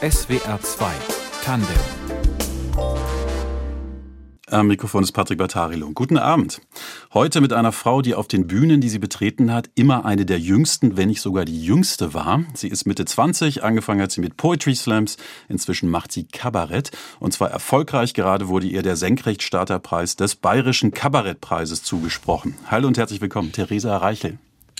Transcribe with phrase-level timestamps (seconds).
[0.00, 0.86] SWR 2
[1.42, 1.74] Tandem
[4.46, 5.90] am Mikrofon ist Patrick Bartarilo.
[5.90, 6.60] Guten Abend.
[7.12, 10.38] Heute mit einer Frau, die auf den Bühnen, die sie betreten hat, immer eine der
[10.38, 12.44] jüngsten, wenn nicht sogar die jüngste war.
[12.54, 15.16] Sie ist Mitte 20, angefangen hat sie mit Poetry Slams,
[15.48, 18.14] inzwischen macht sie Kabarett und zwar erfolgreich.
[18.14, 22.54] Gerade wurde ihr der Senkrechtstarterpreis des Bayerischen Kabarettpreises zugesprochen.
[22.70, 24.38] Hallo und herzlich willkommen, Theresa Reichel.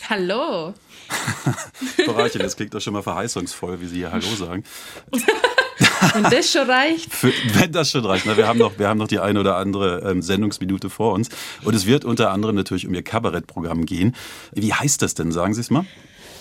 [0.09, 0.73] Hallo.
[2.05, 4.65] Frau Reichel, das klingt doch schon mal verheißungsvoll, wie Sie hier Hallo sagen.
[6.15, 7.13] Wenn das schon reicht.
[7.13, 8.25] Für, wenn das schon reicht.
[8.27, 11.29] Na, wir, haben noch, wir haben noch die eine oder andere ähm, Sendungsminute vor uns.
[11.65, 14.15] Und es wird unter anderem natürlich um Ihr Kabarettprogramm gehen.
[14.53, 15.33] Wie heißt das denn?
[15.33, 15.85] Sagen Sie es mal.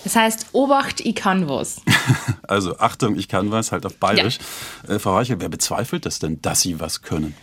[0.04, 1.82] Das heißt, Obacht, ich kann was.
[2.44, 4.38] also, Achtung, ich kann was, halt auf Bayerisch.
[4.88, 4.96] Ja.
[4.96, 7.36] Äh, Frau Reichel, wer bezweifelt das denn, dass Sie was können?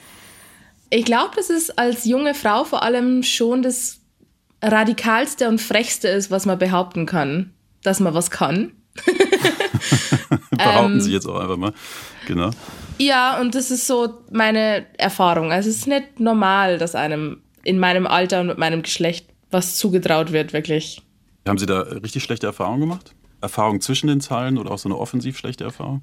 [0.91, 4.01] Ich glaube, dass es als junge Frau vor allem schon das
[4.65, 8.73] radikalste und frechste ist, was man behaupten kann, dass man was kann.
[10.51, 11.73] Behaupten ähm, Sie jetzt auch einfach mal.
[12.27, 12.51] Genau.
[12.99, 15.53] Ja, und das ist so meine Erfahrung.
[15.53, 19.77] Also es ist nicht normal, dass einem in meinem Alter und mit meinem Geschlecht was
[19.77, 21.03] zugetraut wird, wirklich.
[21.47, 23.15] Haben Sie da richtig schlechte Erfahrungen gemacht?
[23.41, 26.03] Erfahrung zwischen den Zeilen oder auch so eine offensiv schlechte Erfahrung?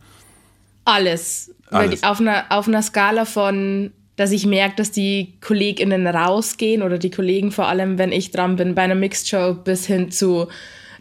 [0.85, 1.53] Alles.
[1.69, 2.03] Alles.
[2.03, 7.09] Auf, einer, auf einer Skala von, dass ich merke, dass die KollegInnen rausgehen oder die
[7.09, 10.47] Kollegen vor allem, wenn ich dran bin, bei einer Mixed Show bis hin zu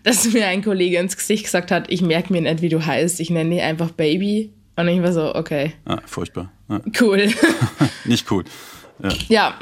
[0.02, 3.20] dass mir ein Kollege ins Gesicht gesagt hat, ich merke mir nicht, wie du heißt,
[3.20, 4.50] ich nenne dich einfach Baby.
[4.76, 5.74] Und ich war so, okay.
[5.84, 6.50] Ah, furchtbar.
[6.70, 6.80] Ja.
[6.98, 7.28] Cool.
[8.06, 8.44] Nicht cool.
[9.02, 9.10] Ja.
[9.28, 9.58] ja.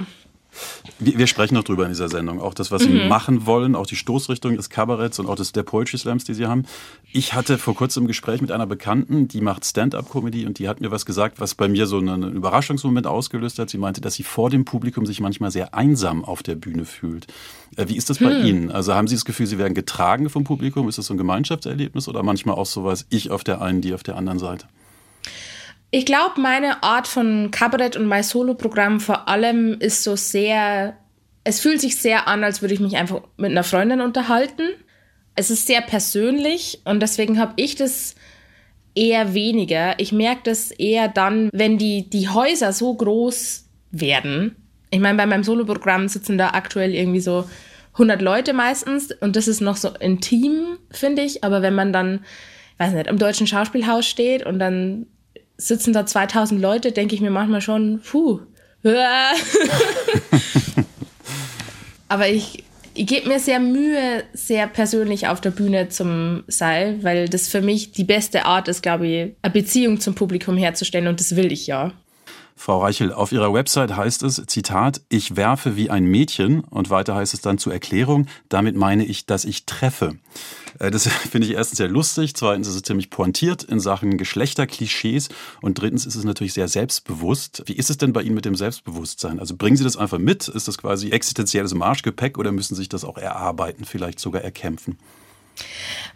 [0.98, 2.41] Wir, wir, sprechen noch drüber in dieser Sendung.
[2.41, 3.09] Auch das, was Sie mhm.
[3.09, 6.47] machen wollen, auch die Stoßrichtung des Kabaretts und auch des, der Poetry Slams, die Sie
[6.47, 6.65] haben.
[7.12, 10.81] Ich hatte vor kurzem ein Gespräch mit einer Bekannten, die macht Stand-up-Comedy und die hat
[10.81, 13.70] mir was gesagt, was bei mir so einen Überraschungsmoment ausgelöst hat.
[13.70, 17.27] Sie meinte, dass sie vor dem Publikum sich manchmal sehr einsam auf der Bühne fühlt.
[17.77, 18.47] Äh, wie ist das bei hm.
[18.47, 18.70] Ihnen?
[18.70, 20.89] Also haben Sie das Gefühl, Sie werden getragen vom Publikum?
[20.89, 24.03] Ist das so ein Gemeinschaftserlebnis oder manchmal auch sowas, ich auf der einen, die auf
[24.03, 24.67] der anderen Seite?
[25.91, 30.98] Ich glaube, meine Art von Kabarett und mein Solo-Programm vor allem ist so sehr,
[31.44, 34.69] es fühlt sich sehr an, als würde ich mich einfach mit einer Freundin unterhalten.
[35.34, 38.16] Es ist sehr persönlich und deswegen habe ich das
[38.94, 39.98] eher weniger.
[39.98, 44.56] Ich merke das eher dann, wenn die, die Häuser so groß werden.
[44.91, 47.48] Ich meine, bei meinem Solo-Programm sitzen da aktuell irgendwie so
[47.94, 51.44] 100 Leute meistens und das ist noch so intim, finde ich.
[51.44, 52.25] Aber wenn man dann,
[52.77, 55.06] weiß nicht, im Deutschen Schauspielhaus steht und dann
[55.59, 58.41] sitzen da 2000 Leute, denke ich mir manchmal schon, puh.
[62.09, 62.65] Aber ich,
[62.95, 67.61] ich gebe mir sehr Mühe, sehr persönlich auf der Bühne zum Seil, weil das für
[67.61, 71.53] mich die beste Art ist, glaube ich, eine Beziehung zum Publikum herzustellen und das will
[71.53, 71.93] ich ja.
[72.59, 77.15] Frau Reichel, auf Ihrer Website heißt es, Zitat, ich werfe wie ein Mädchen und weiter
[77.15, 80.17] heißt es dann zur Erklärung, damit meine ich, dass ich treffe.
[80.81, 85.29] Äh, das finde ich erstens sehr lustig, zweitens ist es ziemlich pointiert in Sachen Geschlechterklischees
[85.63, 87.63] und drittens ist es natürlich sehr selbstbewusst.
[87.67, 89.39] Wie ist es denn bei Ihnen mit dem Selbstbewusstsein?
[89.39, 90.49] Also bringen Sie das einfach mit?
[90.49, 94.99] Ist das quasi existenzielles Marschgepäck oder müssen Sie sich das auch erarbeiten, vielleicht sogar erkämpfen?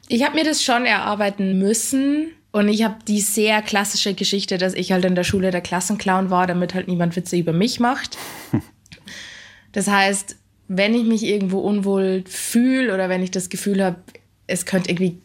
[0.09, 2.33] Ich habe mir das schon erarbeiten müssen.
[2.53, 6.29] Und ich habe die sehr klassische Geschichte, dass ich halt in der Schule der Klassenclown
[6.31, 8.17] war, damit halt niemand Witze über mich macht.
[9.75, 10.37] Das heißt,
[10.69, 13.97] wenn ich mich irgendwo unwohl fühle oder wenn ich das Gefühl habe,
[14.47, 15.17] es könnte irgendwie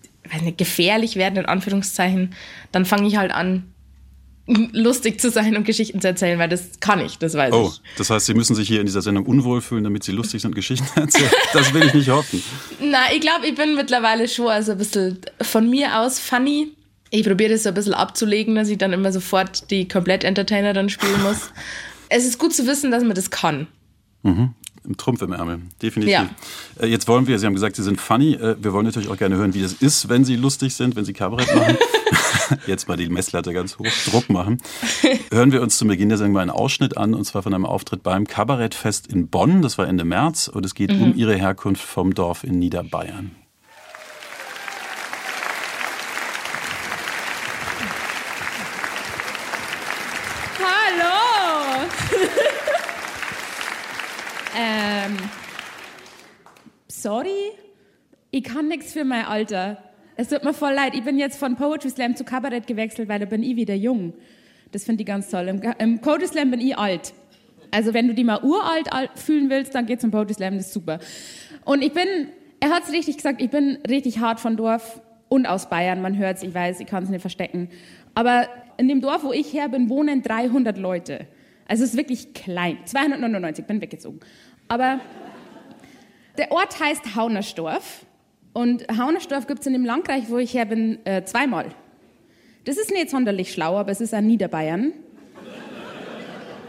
[0.42, 2.34] nicht, gefährlich werden, in Anführungszeichen,
[2.72, 3.66] dann fange ich halt an,
[4.72, 7.80] lustig zu sein und Geschichten zu erzählen, weil das kann ich, das weiß oh, ich.
[7.80, 10.42] Oh, das heißt, Sie müssen sich hier in dieser Sendung unwohl fühlen, damit Sie lustig
[10.42, 11.30] sind und Geschichten erzählen.
[11.52, 12.42] Das will ich nicht hoffen.
[12.80, 16.72] Na, ich glaube, ich bin mittlerweile schon also ein bisschen von mir aus funny
[17.09, 20.90] ich probiere das so ein bisschen abzulegen, dass ich dann immer sofort die Komplett-Entertainer dann
[20.90, 21.51] spielen muss.
[22.09, 23.68] es ist gut zu wissen, dass man das kann.
[24.23, 24.53] Mhm.
[24.95, 26.13] Trumpf im Ärmel, definitiv.
[26.13, 26.29] Ja.
[26.79, 28.35] Äh, jetzt wollen wir, Sie haben gesagt, Sie sind funny.
[28.35, 31.03] Äh, wir wollen natürlich auch gerne hören, wie das ist, wenn Sie lustig sind, wenn
[31.03, 31.78] Sie Kabarett machen.
[32.68, 34.59] Jetzt mal die Messlatte ganz hoch, Druck machen.
[35.31, 37.66] Hören wir uns zum Beginn der Sendung mal einen Ausschnitt an, und zwar von einem
[37.66, 39.62] Auftritt beim Kabarettfest in Bonn.
[39.62, 41.03] Das war Ende März und es geht mhm.
[41.03, 43.31] um Ihre Herkunft vom Dorf in Niederbayern.
[54.59, 55.15] Ähm,
[56.88, 57.51] sorry,
[58.31, 59.77] ich kann nichts für mein Alter.
[60.15, 60.95] Es tut mir voll leid.
[60.95, 64.13] Ich bin jetzt von Poetry Slam zu Kabarett gewechselt, weil da bin ich wieder jung.
[64.71, 65.47] Das finde ich ganz toll.
[65.47, 67.13] Im, Im Poetry Slam bin ich alt.
[67.69, 70.74] Also wenn du die mal uralt fühlen willst, dann geh zum Poetry Slam, das ist
[70.74, 71.00] super.
[71.63, 72.07] Und ich bin,
[72.59, 76.01] er hat es richtig gesagt, ich bin richtig hart von Dorf und aus Bayern.
[76.01, 77.69] Man hört es, ich weiß, ich kann es nicht verstecken.
[78.15, 78.47] Aber
[78.77, 81.27] in dem Dorf, wo ich her bin, wohnen 300 Leute.
[81.68, 82.78] Also es ist wirklich klein.
[82.86, 84.19] 299, bin weggezogen.
[84.68, 85.00] Aber
[86.38, 88.06] der Ort heißt Haunersdorf.
[88.54, 91.68] Und Haunersdorf gibt es in dem Landkreis, wo ich her bin, äh, zweimal.
[92.64, 94.94] Das ist nicht sonderlich schlau, aber es ist ein Niederbayern.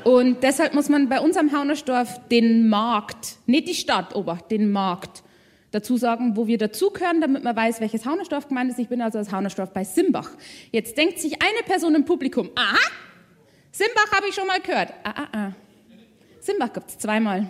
[0.04, 4.70] Und deshalb muss man bei uns am Haunersdorf den Markt, nicht die Stadt, obacht, den
[4.70, 5.22] Markt
[5.70, 8.78] dazu sagen, wo wir dazugehören, damit man weiß, welches Haunersdorf gemeint ist.
[8.78, 10.30] Ich bin also aus Haunersdorf bei Simbach.
[10.72, 12.78] Jetzt denkt sich eine Person im Publikum, aha,
[13.78, 14.92] Simbach habe ich schon mal gehört.
[15.04, 15.52] Ah, ah, ah.
[16.40, 17.46] Simbach gibt es zweimal.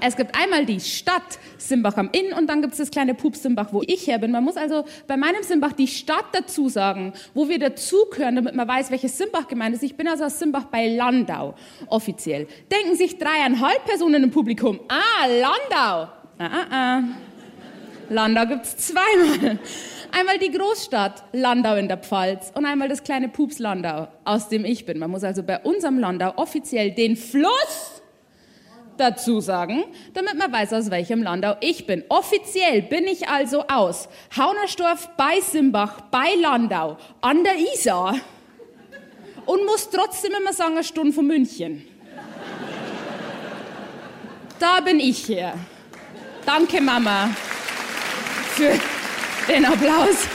[0.00, 3.36] Es gibt einmal die Stadt Simbach am Inn und dann gibt es das kleine Pup
[3.36, 4.32] Simbach, wo ich her bin.
[4.32, 8.66] Man muss also bei meinem Simbach die Stadt dazu sagen, wo wir dazugehören, damit man
[8.66, 9.84] weiß, welches Simbach gemeint ist.
[9.84, 11.54] Ich bin also aus Simbach bei Landau,
[11.86, 12.48] offiziell.
[12.68, 16.12] Denken sich dreieinhalb Personen im Publikum, ah, Landau.
[16.38, 17.02] Ah, ah, ah.
[18.08, 19.60] Landau gibt es zweimal.
[20.14, 24.66] Einmal die Großstadt Landau in der Pfalz und einmal das kleine Pups Landau, aus dem
[24.66, 24.98] ich bin.
[24.98, 28.02] Man muss also bei unserem Landau offiziell den Fluss
[28.98, 32.04] dazu sagen, damit man weiß, aus welchem Landau ich bin.
[32.10, 38.14] Offiziell bin ich also aus Haunersdorf bei Simbach bei Landau an der Isar
[39.46, 41.86] und muss trotzdem immer sagen, eine Stunde von München.
[44.58, 45.54] Da bin ich hier.
[46.44, 47.30] Danke, Mama,
[48.54, 48.78] für
[49.48, 50.28] den Applaus.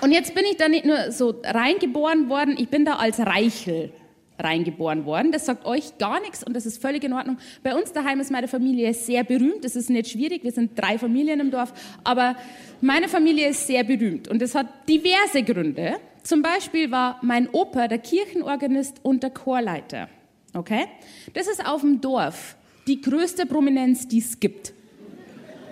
[0.00, 3.92] Und jetzt bin ich da nicht nur so reingeboren worden, ich bin da als Reichel
[4.38, 5.32] reingeboren worden.
[5.32, 7.36] Das sagt euch gar nichts und das ist völlig in Ordnung.
[7.62, 9.64] Bei uns daheim ist meine Familie sehr berühmt.
[9.64, 10.42] Das ist nicht schwierig.
[10.42, 11.74] Wir sind drei Familien im Dorf.
[12.04, 12.36] Aber
[12.80, 15.96] meine Familie ist sehr berühmt und das hat diverse Gründe.
[16.22, 20.08] Zum Beispiel war mein Opa der Kirchenorganist und der Chorleiter.
[20.54, 20.86] Okay?
[21.34, 22.56] Das ist auf dem Dorf
[22.86, 24.72] die größte Prominenz, die es gibt.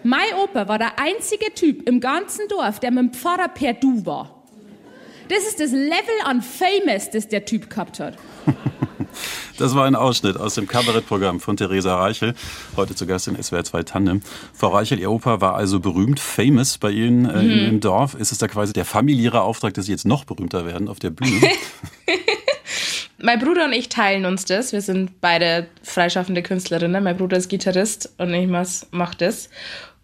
[0.08, 4.06] Mein Opa war der einzige Typ im ganzen Dorf, der mit dem Pfarrer per Du
[4.06, 4.42] war.
[5.28, 8.16] Das ist das Level an Famous, das der Typ gehabt hat.
[9.58, 12.34] Das war ein Ausschnitt aus dem Kabarettprogramm von Theresa Reichel,
[12.76, 14.22] heute zu Gast in SWR 2 Tandem.
[14.54, 17.68] Frau Reichel, Ihr Opa war also berühmt, famous bei Ihnen äh, mhm.
[17.68, 18.14] im Dorf.
[18.14, 21.10] Ist es da quasi der familiäre Auftrag, dass Sie jetzt noch berühmter werden auf der
[21.10, 21.40] Bühne?
[23.18, 24.72] mein Bruder und ich teilen uns das.
[24.72, 27.02] Wir sind beide freischaffende Künstlerinnen.
[27.02, 29.48] Mein Bruder ist Gitarrist und ich mache das.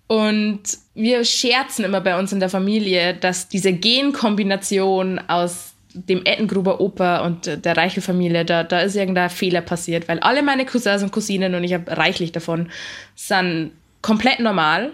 [0.07, 0.63] Und
[0.95, 7.25] wir scherzen immer bei uns in der Familie, dass diese Genkombination aus dem Ettengruber Opa
[7.25, 11.55] und der Reichel-Familie, da, da ist irgendein Fehler passiert, weil alle meine Cousins und Cousinen,
[11.55, 12.69] und ich habe reichlich davon,
[13.15, 13.73] sind
[14.03, 14.93] komplett normal.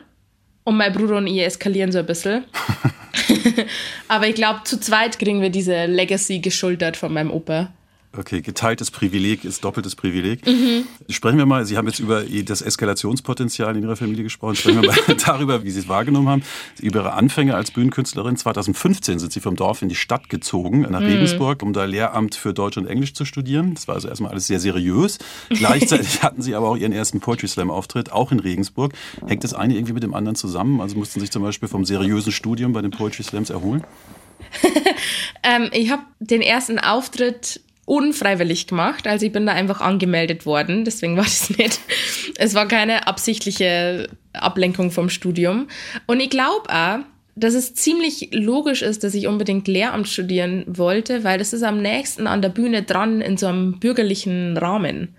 [0.63, 2.45] Und mein Bruder und ich eskalieren so ein bisschen.
[4.09, 7.73] Aber ich glaube, zu zweit kriegen wir diese Legacy geschultert von meinem Opa.
[8.17, 10.45] Okay, geteiltes Privileg ist doppeltes Privileg.
[10.45, 10.85] Mhm.
[11.09, 14.57] Sprechen wir mal, Sie haben jetzt über das Eskalationspotenzial in Ihrer Familie gesprochen.
[14.57, 16.43] Sprechen wir mal darüber, wie Sie es wahrgenommen haben.
[16.81, 18.37] Über Ihre Anfänge als Bühnenkünstlerin.
[18.37, 21.07] 2015 sind Sie vom Dorf in die Stadt gezogen, nach mhm.
[21.07, 23.75] Regensburg, um da Lehramt für Deutsch und Englisch zu studieren.
[23.75, 25.19] Das war also erstmal alles sehr seriös.
[25.49, 28.93] Gleichzeitig hatten Sie aber auch Ihren ersten Poetry Slam Auftritt, auch in Regensburg.
[29.25, 30.81] Hängt das eine irgendwie mit dem anderen zusammen?
[30.81, 33.85] Also mussten Sie sich zum Beispiel vom seriösen Studium bei den Poetry Slams erholen?
[35.45, 37.61] ähm, ich habe den ersten Auftritt
[37.91, 39.09] unfreiwillig gemacht.
[39.09, 41.81] Also ich bin da einfach angemeldet worden, deswegen war das nicht.
[42.37, 45.67] Es war keine absichtliche Ablenkung vom Studium.
[46.07, 47.01] Und ich glaube auch,
[47.35, 51.83] dass es ziemlich logisch ist, dass ich unbedingt Lehramt studieren wollte, weil das ist am
[51.83, 55.17] nächsten an der Bühne dran in so einem bürgerlichen Rahmen.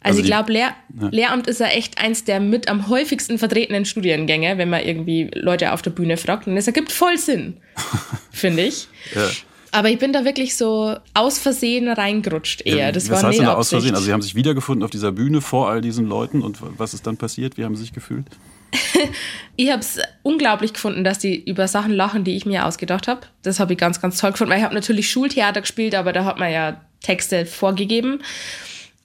[0.00, 1.08] Also, also ich glaube, Lehr ja.
[1.08, 5.72] Lehramt ist ja echt eins der mit am häufigsten vertretenen Studiengänge, wenn man irgendwie Leute
[5.72, 6.46] auf der Bühne fragt.
[6.46, 7.56] Und es ergibt voll Sinn,
[8.30, 8.88] finde ich.
[9.14, 9.30] Ja.
[9.72, 12.92] Aber ich bin da wirklich so aus Versehen reingerutscht eher.
[12.92, 13.94] Das was war heißt denn da aus Versehen?
[13.94, 17.06] Also Sie haben sich wiedergefunden auf dieser Bühne vor all diesen Leuten und was ist
[17.06, 17.56] dann passiert?
[17.56, 18.26] Wie haben Sie sich gefühlt?
[19.56, 23.20] ich habe es unglaublich gefunden, dass die über Sachen lachen, die ich mir ausgedacht habe.
[23.42, 26.24] Das habe ich ganz, ganz toll gefunden, weil ich habe natürlich Schultheater gespielt, aber da
[26.24, 28.20] hat man ja Texte vorgegeben.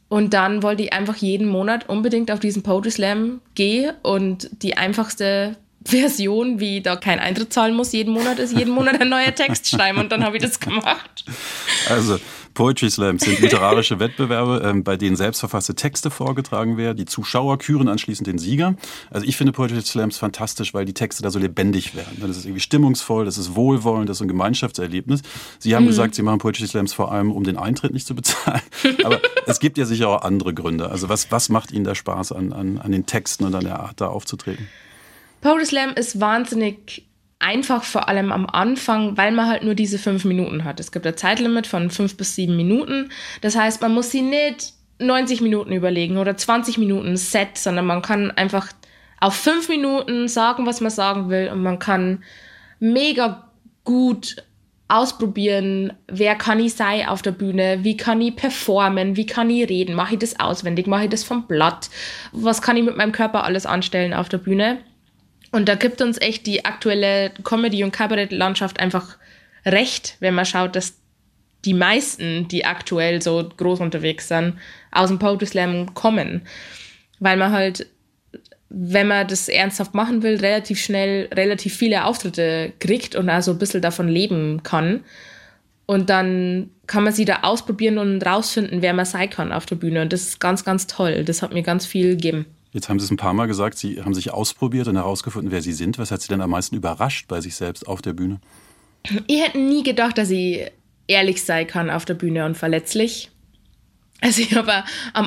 [0.10, 4.78] Und dann wollte ich einfach jeden Monat unbedingt auf diesen Poetry Slam gehen und die
[4.78, 5.56] einfachste
[5.86, 9.68] Version, wie da kein Eintritt zahlen muss, jeden Monat ist jeden Monat ein neuer Text
[9.70, 11.26] schreiben und dann habe ich das gemacht.
[11.90, 12.20] Also
[12.54, 16.98] Poetry Slams sind literarische Wettbewerbe, ähm, bei denen selbstverfasste Texte vorgetragen werden.
[16.98, 18.76] Die Zuschauer küren anschließend den Sieger.
[19.10, 22.18] Also ich finde Poetry Slams fantastisch, weil die Texte da so lebendig werden.
[22.22, 25.22] Das ist irgendwie stimmungsvoll, das ist wohlwollend, das ist ein Gemeinschaftserlebnis.
[25.58, 25.90] Sie haben mhm.
[25.90, 28.62] gesagt, Sie machen Poetry Slams vor allem, um den Eintritt nicht zu bezahlen.
[29.04, 30.90] Aber es gibt ja sicher auch andere Gründe.
[30.90, 33.80] Also was, was macht Ihnen da Spaß an, an, an den Texten und an der
[33.80, 34.68] Art, da aufzutreten?
[35.44, 37.06] Poetry Slam ist wahnsinnig
[37.40, 40.80] einfach, vor allem am Anfang, weil man halt nur diese fünf Minuten hat.
[40.80, 43.10] Es gibt ein Zeitlimit von fünf bis sieben Minuten.
[43.42, 48.02] Das heißt, man muss sie nicht 90 Minuten überlegen oder 20 Minuten Set, sondern man
[48.02, 48.70] kann einfach
[49.20, 52.24] auf fünf Minuten sagen, was man sagen will und man kann
[52.80, 53.50] mega
[53.84, 54.38] gut
[54.88, 59.68] ausprobieren, wer kann ich sein auf der Bühne, wie kann ich performen, wie kann ich
[59.68, 61.90] reden, mache ich das auswendig, mache ich das vom Blatt,
[62.32, 64.80] was kann ich mit meinem Körper alles anstellen auf der Bühne.
[65.54, 69.18] Und da gibt uns echt die aktuelle Comedy- und Kabarettlandschaft einfach
[69.68, 70.96] recht, wenn man schaut, dass
[71.64, 74.58] die meisten, die aktuell so groß unterwegs sind,
[74.92, 76.42] aus dem Poetry Slam kommen.
[77.20, 77.86] Weil man halt,
[78.70, 83.60] wenn man das ernsthaft machen will, relativ schnell relativ viele Auftritte kriegt und also ein
[83.60, 85.02] bisschen davon leben kann.
[85.86, 89.76] Und dann kann man sie da ausprobieren und rausfinden, wer man sein kann auf der
[89.76, 90.02] Bühne.
[90.02, 91.24] Und das ist ganz, ganz toll.
[91.24, 92.48] Das hat mir ganz viel gegeben.
[92.74, 95.62] Jetzt haben Sie es ein paar Mal gesagt, Sie haben sich ausprobiert und herausgefunden, wer
[95.62, 96.00] Sie sind.
[96.00, 98.40] Was hat Sie denn am meisten überrascht bei sich selbst auf der Bühne?
[99.28, 100.72] Ich hätte nie gedacht, dass ich
[101.08, 103.30] ehrlich sein kann auf der Bühne und verletzlich.
[104.22, 104.86] Also ich habe,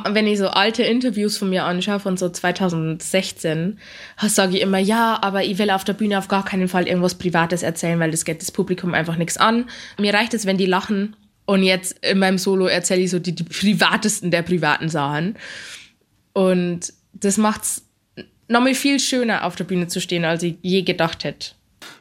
[0.09, 3.79] wenn ich so alte Interviews von mir anschaue, von so 2016,
[4.27, 7.15] sage ich immer, ja, aber ich will auf der Bühne auf gar keinen Fall irgendwas
[7.15, 9.67] Privates erzählen, weil das geht das Publikum einfach nichts an.
[9.99, 11.15] Mir reicht es, wenn die lachen.
[11.45, 15.37] Und jetzt in meinem Solo erzähle ich so die, die privatesten der privaten Sachen.
[16.33, 17.83] Und das macht es
[18.49, 21.51] nochmal viel schöner, auf der Bühne zu stehen, als ich je gedacht hätte.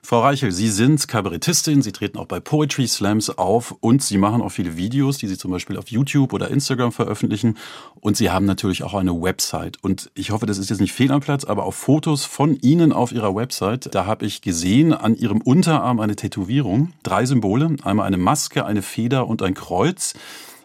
[0.01, 4.41] Frau Reichel, Sie sind Kabarettistin, Sie treten auch bei Poetry Slams auf und Sie machen
[4.41, 7.57] auch viele Videos, die Sie zum Beispiel auf YouTube oder Instagram veröffentlichen.
[7.99, 9.83] Und Sie haben natürlich auch eine Website.
[9.83, 12.93] Und ich hoffe, das ist jetzt nicht fehl am Platz, aber auf Fotos von Ihnen
[12.93, 16.93] auf Ihrer Website, da habe ich gesehen an Ihrem Unterarm eine Tätowierung.
[17.03, 20.13] Drei Symbole, einmal eine Maske, eine Feder und ein Kreuz.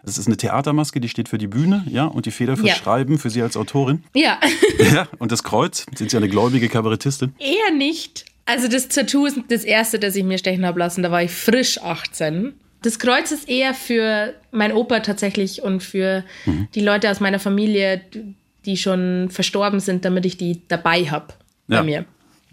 [0.04, 2.75] Das ist eine Theatermaske, die steht für die Bühne, ja, und die Feder für ja.
[2.75, 4.04] Schreiben, für Sie als Autorin.
[4.14, 4.38] Ja.
[4.95, 5.09] ja.
[5.19, 7.35] Und das Kreuz, sind Sie eine gläubige Kabarettistin?
[7.38, 8.25] Eher nicht.
[8.47, 11.02] Also das Tattoo ist das erste, das ich mir stechen habe lassen.
[11.02, 12.54] Da war ich frisch 18.
[12.83, 16.69] Das Kreuz ist eher für mein Opa tatsächlich und für mhm.
[16.75, 18.00] die Leute aus meiner Familie,
[18.64, 21.35] die schon verstorben sind, damit ich die dabei habe
[21.69, 21.83] bei ja.
[21.83, 22.04] mir.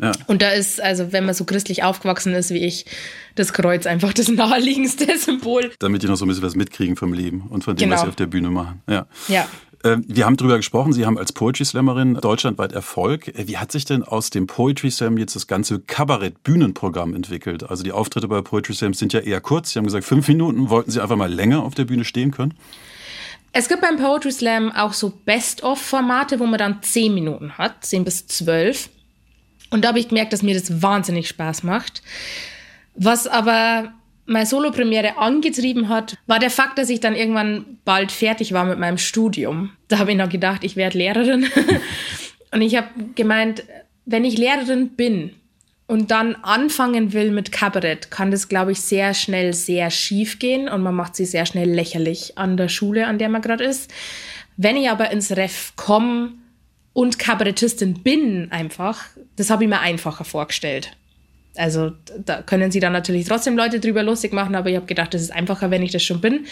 [0.02, 0.12] Ja.
[0.28, 2.86] Und da ist, also wenn man so christlich aufgewachsen ist wie ich,
[3.36, 5.72] das Kreuz einfach das naheliegendste Symbol.
[5.80, 7.96] Damit die noch so ein bisschen was mitkriegen vom Leben und von dem, genau.
[7.96, 8.82] was sie auf der Bühne machen.
[8.88, 9.08] Ja.
[9.28, 9.48] ja.
[9.84, 13.28] Ähm, wir haben darüber gesprochen, Sie haben als Poetry Slammerin deutschlandweit Erfolg.
[13.28, 17.70] Äh, wie hat sich denn aus dem Poetry Slam jetzt das ganze Kabarett-Bühnenprogramm entwickelt?
[17.70, 19.72] Also die Auftritte bei Poetry Slam sind ja eher kurz.
[19.72, 20.70] Sie haben gesagt, fünf Minuten.
[20.70, 22.56] Wollten Sie einfach mal länger auf der Bühne stehen können?
[23.54, 28.04] Es gibt beim Poetry Slam auch so Best-of-Formate, wo man dann zehn Minuten hat, zehn
[28.04, 28.90] bis zwölf.
[29.70, 32.02] Und da habe ich gemerkt, dass mir das wahnsinnig Spaß macht.
[32.96, 33.94] Was aber
[34.26, 38.78] meine Solo-Premiere angetrieben hat, war der Fakt, dass ich dann irgendwann bald fertig war mit
[38.78, 39.72] meinem Studium.
[39.88, 41.48] Da habe ich noch gedacht, ich werde Lehrerin.
[42.52, 43.64] und ich habe gemeint,
[44.06, 45.32] wenn ich Lehrerin bin
[45.88, 50.68] und dann anfangen will mit Kabarett, kann das, glaube ich, sehr schnell sehr schief gehen
[50.68, 53.94] und man macht sie sehr schnell lächerlich an der Schule, an der man gerade ist.
[54.58, 56.34] Wenn ich aber ins Ref komme
[56.98, 59.04] und Kabarettistin bin einfach,
[59.36, 60.94] das habe ich mir einfacher vorgestellt.
[61.56, 61.92] Also
[62.26, 65.22] da können sie dann natürlich trotzdem Leute drüber lustig machen, aber ich habe gedacht, das
[65.22, 66.48] ist einfacher, wenn ich das schon bin.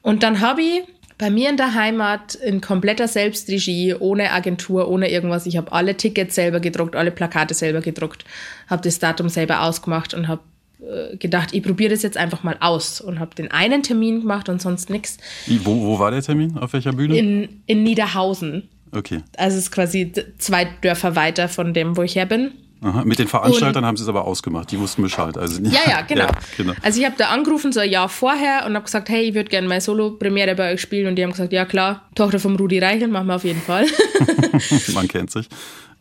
[0.00, 0.82] Und dann habe ich
[1.18, 5.44] bei mir in der Heimat in kompletter Selbstregie, ohne Agentur, ohne irgendwas.
[5.46, 8.24] Ich habe alle Tickets selber gedruckt, alle Plakate selber gedruckt,
[8.68, 10.42] habe das Datum selber ausgemacht und habe
[10.80, 14.48] äh, gedacht, ich probiere das jetzt einfach mal aus und habe den einen Termin gemacht
[14.48, 15.18] und sonst nichts.
[15.64, 16.56] Wo, wo war der Termin?
[16.58, 17.18] Auf welcher Bühne?
[17.18, 18.68] In, in Niederhausen.
[18.92, 19.22] Okay.
[19.36, 22.52] Also es ist quasi zwei Dörfer weiter von dem, wo ich her bin.
[22.82, 25.36] Aha, mit den Veranstaltern und, haben sie es aber ausgemacht, die wussten Bescheid.
[25.36, 26.24] Also, ja, ja, genau.
[26.24, 26.72] Ja, genau.
[26.80, 29.50] Also ich habe da angerufen so ein Jahr vorher und habe gesagt, hey, ich würde
[29.50, 32.78] gerne meine Solo-Premiere bei euch spielen und die haben gesagt, ja klar, Tochter vom Rudi
[32.78, 33.86] Reichel, machen wir auf jeden Fall.
[34.94, 35.46] Man kennt sich.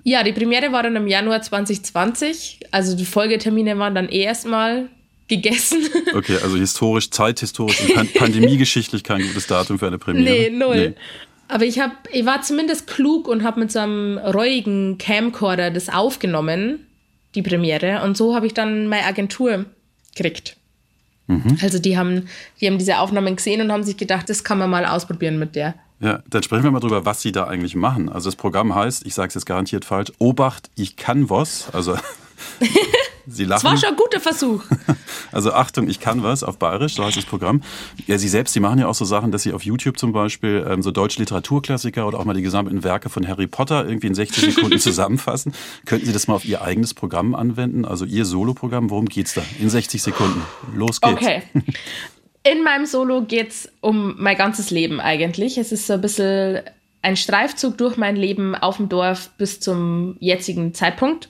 [0.04, 4.88] Ja, die Premiere war dann im Januar 2020, also die Folgetermine waren dann eh erstmal
[5.28, 5.80] gegessen.
[6.16, 10.24] Okay, also historisch, zeithistorisch und pandemiegeschichtlich kein gutes Datum für eine Premiere.
[10.24, 10.90] Nee, null.
[10.90, 10.96] Nee.
[11.50, 15.90] Aber ich, hab, ich war zumindest klug und habe mit so einem reuigen Camcorder das
[15.90, 16.86] aufgenommen,
[17.34, 18.04] die Premiere.
[18.04, 19.66] Und so habe ich dann meine Agentur
[20.16, 20.58] gekriegt.
[21.26, 21.58] Mhm.
[21.62, 22.28] Also die haben,
[22.62, 25.56] die haben diese Aufnahmen gesehen und haben sich gedacht, das kann man mal ausprobieren mit
[25.56, 25.74] der.
[26.00, 28.10] Ja, dann sprechen wir mal drüber, was Sie da eigentlich machen.
[28.10, 31.74] Also das Programm heißt, ich sage es jetzt garantiert falsch, Obacht, ich kann was.
[31.74, 31.98] Also
[33.28, 33.64] Sie lachen.
[33.64, 34.64] Das war schon ein guter Versuch.
[35.32, 37.62] Also Achtung, ich kann was auf Bayerisch, so heißt das Programm.
[38.08, 40.66] Ja, Sie selbst, Sie machen ja auch so Sachen, dass Sie auf YouTube zum Beispiel
[40.68, 44.16] ähm, so deutsche Literaturklassiker oder auch mal die gesamten Werke von Harry Potter irgendwie in
[44.16, 45.54] 60 Sekunden zusammenfassen.
[45.86, 48.90] Könnten Sie das mal auf Ihr eigenes Programm anwenden, also Ihr Solo-Programm?
[48.90, 49.44] Worum geht's da?
[49.60, 50.42] In 60 Sekunden.
[50.74, 51.14] Los geht's.
[51.14, 51.44] Okay.
[52.44, 55.58] In meinem Solo geht's um mein ganzes Leben eigentlich.
[55.58, 56.62] Es ist so ein bisschen
[57.02, 61.30] ein Streifzug durch mein Leben auf dem Dorf bis zum jetzigen Zeitpunkt.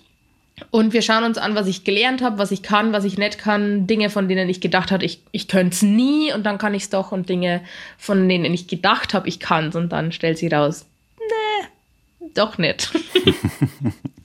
[0.71, 3.37] Und wir schauen uns an, was ich gelernt habe, was ich kann, was ich nicht
[3.37, 6.73] kann, Dinge, von denen ich gedacht habe, ich, ich könnte es nie und dann kann
[6.73, 7.61] ich es doch und Dinge,
[7.97, 10.85] von denen ich gedacht habe, ich kann es und dann stellt sie raus,
[11.19, 12.91] nee, doch nicht.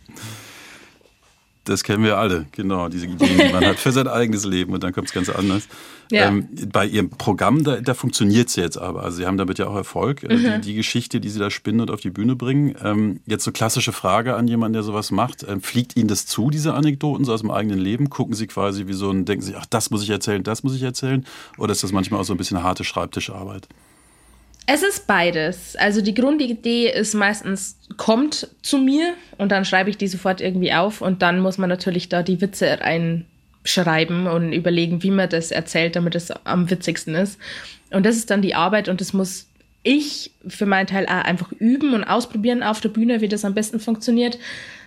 [1.65, 4.83] Das kennen wir alle, genau, diese Ideen, die man hat für sein eigenes Leben und
[4.83, 5.67] dann kommt es ganz anders.
[6.11, 6.29] Ja.
[6.29, 9.03] Ähm, bei Ihrem Programm, da, da funktioniert es jetzt aber.
[9.03, 10.23] Also Sie haben damit ja auch Erfolg.
[10.23, 10.43] Äh, mhm.
[10.43, 12.75] Die, die, Geschichte, die Sie da spinnen und auf die Bühne bringen.
[12.83, 15.45] Ähm, jetzt so klassische Frage an jemanden, der sowas macht.
[15.49, 18.11] Ähm, fliegt Ihnen das zu, diese Anekdoten so aus dem eigenen Leben?
[18.11, 20.75] Gucken Sie quasi wie so ein, denken Sie, ach, das muss ich erzählen, das muss
[20.75, 21.25] ich erzählen?
[21.57, 23.69] Oder ist das manchmal auch so ein bisschen harte Schreibtischarbeit?
[24.67, 25.77] Es ist beides.
[25.77, 30.73] Also die Grundidee ist meistens, kommt zu mir und dann schreibe ich die sofort irgendwie
[30.73, 35.51] auf und dann muss man natürlich da die Witze reinschreiben und überlegen, wie man das
[35.51, 37.39] erzählt, damit es am witzigsten ist.
[37.91, 39.49] Und das ist dann die Arbeit und das muss
[39.83, 43.53] ich für meinen Teil auch einfach üben und ausprobieren auf der Bühne, wie das am
[43.53, 44.39] besten funktioniert,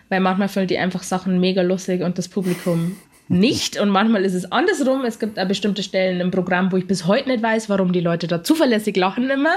[0.10, 3.80] weil manchmal fällt die einfach Sachen mega lustig und das Publikum nicht.
[3.80, 5.06] Und manchmal ist es andersrum.
[5.06, 8.02] Es gibt auch bestimmte Stellen im Programm, wo ich bis heute nicht weiß, warum die
[8.02, 9.56] Leute da zuverlässig lachen immer.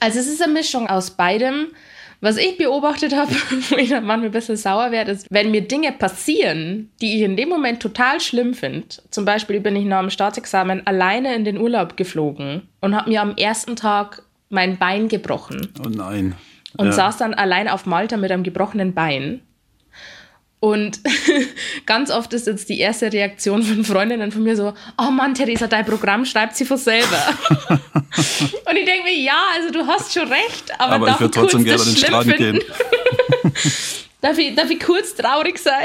[0.00, 1.68] Also es ist eine Mischung aus beidem.
[2.20, 3.32] Was ich beobachtet habe,
[3.70, 7.22] wo ich dann manchmal ein bisschen sauer werde, ist, wenn mir Dinge passieren, die ich
[7.22, 8.86] in dem Moment total schlimm finde.
[9.10, 13.20] Zum Beispiel bin ich nach dem Staatsexamen alleine in den Urlaub geflogen und habe mir
[13.20, 15.72] am ersten Tag mein Bein gebrochen.
[15.84, 16.36] Oh nein.
[16.76, 16.92] Und ja.
[16.92, 19.40] saß dann allein auf Malta mit einem gebrochenen Bein.
[20.62, 21.00] Und
[21.86, 25.66] ganz oft ist jetzt die erste Reaktion von Freundinnen von mir so, oh Mann, Theresa,
[25.66, 27.20] dein Programm schreibt sie von selber.
[27.68, 31.64] und ich denke mir, ja, also du hast schon recht, aber, aber ich würde trotzdem
[31.64, 32.60] gerne den Strand gehen.
[34.20, 35.84] darf, ich, darf ich kurz traurig sein?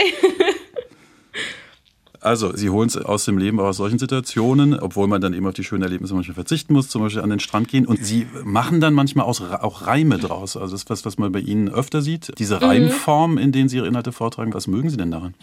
[2.20, 5.54] Also, sie holen es aus dem Leben, aus solchen Situationen, obwohl man dann eben auf
[5.54, 7.86] die schönen Erlebnisse manchmal verzichten muss, zum Beispiel an den Strand gehen.
[7.86, 10.58] Und sie machen dann manchmal auch Reime draus.
[10.58, 12.32] Also, das ist was, was man bei Ihnen öfter sieht.
[12.40, 12.64] Diese mhm.
[12.64, 15.34] Reimform, in denen Sie Ihre Inhalte vortragen, was mögen Sie denn daran?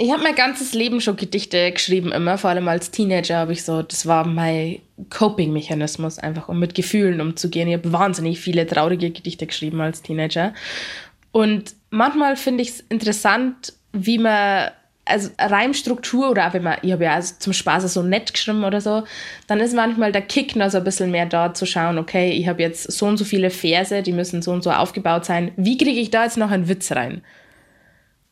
[0.00, 2.38] Ich habe mein ganzes Leben schon Gedichte geschrieben, immer.
[2.38, 4.78] Vor allem als Teenager habe ich so, das war mein
[5.10, 7.66] Coping-Mechanismus, einfach um mit Gefühlen umzugehen.
[7.68, 10.54] Ich habe wahnsinnig viele traurige Gedichte geschrieben als Teenager.
[11.32, 14.70] Und manchmal finde ich es interessant, wie man
[15.08, 18.64] also Reimstruktur oder auch wenn man, ich habe ja also zum Spaß so nett geschrieben
[18.64, 19.04] oder so,
[19.46, 22.46] dann ist manchmal der Kick noch so ein bisschen mehr da zu schauen, okay, ich
[22.48, 25.52] habe jetzt so und so viele Verse, die müssen so und so aufgebaut sein.
[25.56, 27.22] Wie kriege ich da jetzt noch einen Witz rein?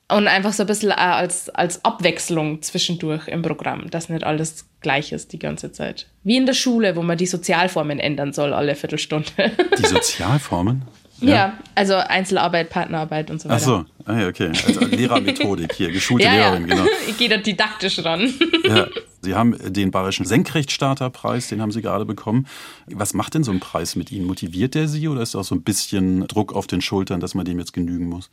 [0.09, 5.11] Und einfach so ein bisschen als, als Abwechslung zwischendurch im Programm, dass nicht alles gleich
[5.11, 6.07] ist die ganze Zeit.
[6.23, 9.51] Wie in der Schule, wo man die Sozialformen ändern soll alle Viertelstunde.
[9.77, 10.83] Die Sozialformen?
[11.21, 11.35] Ja.
[11.35, 13.57] ja, also Einzelarbeit, Partnerarbeit und so weiter.
[13.57, 13.65] Ach
[14.07, 14.49] so, ah, okay.
[14.67, 16.85] Also Lehrermethodik hier, geschulte ja, Lehrerin, genau.
[17.09, 18.33] Ich gehe da didaktisch ran.
[18.69, 18.87] Ja.
[19.23, 22.47] Sie haben den Bayerischen Senkrechtstarterpreis, den haben Sie gerade bekommen.
[22.87, 24.27] Was macht denn so ein Preis mit Ihnen?
[24.27, 27.35] Motiviert der Sie oder ist da auch so ein bisschen Druck auf den Schultern, dass
[27.35, 28.31] man dem jetzt genügen muss?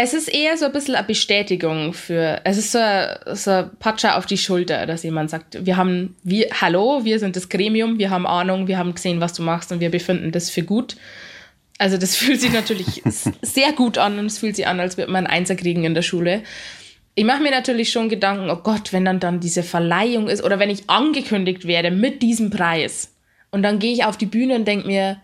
[0.00, 3.70] Es ist eher so ein bisschen eine Bestätigung für, es ist so ein, so ein
[3.80, 7.98] Patscher auf die Schulter, dass jemand sagt, wir haben, wir, hallo, wir sind das Gremium,
[7.98, 10.96] wir haben Ahnung, wir haben gesehen, was du machst und wir befinden das für gut.
[11.78, 13.02] Also das fühlt sich natürlich
[13.40, 15.94] sehr gut an und es fühlt sich an, als würde man einen Einser kriegen in
[15.94, 16.42] der Schule.
[17.14, 20.58] Ich mache mir natürlich schon Gedanken, oh Gott, wenn dann dann diese Verleihung ist oder
[20.58, 23.14] wenn ich angekündigt werde mit diesem Preis
[23.50, 25.20] und dann gehe ich auf die Bühne und denke mir,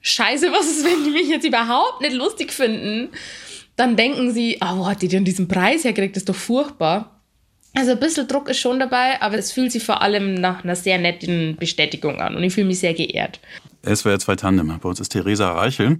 [0.00, 3.08] scheiße, was ist, wenn die mich jetzt überhaupt nicht lustig finden?
[3.74, 6.16] Dann denken sie, oh, hat die denn diesen Preis hergekriegt?
[6.16, 7.20] Das ist doch furchtbar.
[7.74, 10.76] Also ein bisschen Druck ist schon dabei, aber es fühlt sich vor allem nach einer
[10.76, 13.38] sehr netten Bestätigung an und ich fühle mich sehr geehrt.
[13.86, 14.78] SWR 2 Tandem.
[14.80, 15.96] Bei uns ist Theresa Reichel.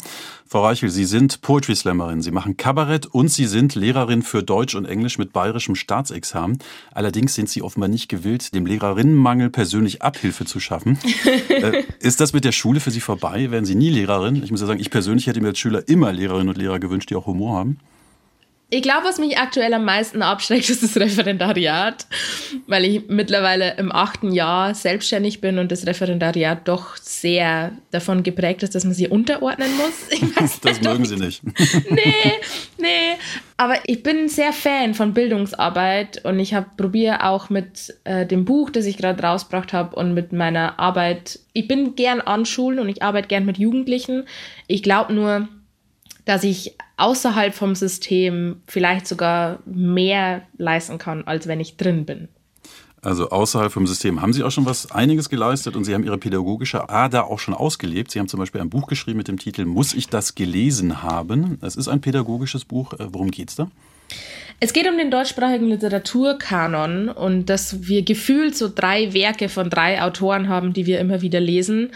[0.48, 4.74] Frau Reichel, Sie sind Poetry Slammerin, Sie machen Kabarett und Sie sind Lehrerin für Deutsch
[4.74, 6.58] und Englisch mit bayerischem Staatsexamen.
[6.92, 10.98] Allerdings sind Sie offenbar nicht gewillt, dem Lehrerinnenmangel persönlich Abhilfe zu schaffen.
[11.48, 13.50] äh, ist das mit der Schule für Sie vorbei?
[13.50, 14.42] Werden Sie nie Lehrerin?
[14.42, 17.10] Ich muss ja sagen, ich persönlich hätte mir als Schüler immer Lehrerinnen und Lehrer gewünscht,
[17.10, 17.78] die auch Humor haben.
[18.68, 22.06] Ich glaube, was mich aktuell am meisten abschreckt, ist das Referendariat,
[22.66, 28.64] weil ich mittlerweile im achten Jahr selbstständig bin und das Referendariat doch sehr davon geprägt
[28.64, 30.60] ist, dass man sich unterordnen muss.
[30.62, 31.42] das mögen Sie nicht.
[31.90, 32.32] nee,
[32.78, 33.14] nee.
[33.56, 38.44] Aber ich bin sehr Fan von Bildungsarbeit und ich habe probiere auch mit äh, dem
[38.44, 41.38] Buch, das ich gerade rausgebracht habe und mit meiner Arbeit.
[41.52, 44.24] Ich bin gern an Schulen und ich arbeite gern mit Jugendlichen.
[44.66, 45.48] Ich glaube nur,
[46.26, 52.28] dass ich außerhalb vom System vielleicht sogar mehr leisten kann, als wenn ich drin bin.
[53.00, 56.18] Also außerhalb vom System haben Sie auch schon was einiges geleistet und Sie haben Ihre
[56.18, 58.10] pädagogische Ader auch schon ausgelebt.
[58.10, 61.58] Sie haben zum Beispiel ein Buch geschrieben mit dem Titel Muss ich das gelesen haben?
[61.62, 62.94] Es ist ein pädagogisches Buch.
[62.94, 63.70] Äh, worum geht es da?
[64.58, 70.02] Es geht um den deutschsprachigen Literaturkanon und dass wir gefühlt so drei Werke von drei
[70.02, 71.92] Autoren haben, die wir immer wieder lesen.